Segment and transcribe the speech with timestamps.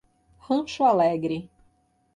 [0.47, 1.47] Rancho Alegre